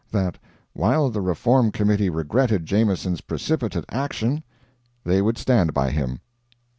[0.11, 0.39] That
[0.73, 4.41] "while the Reform Committee regretted Jameson's precipitate action,
[5.03, 6.21] they would stand by him."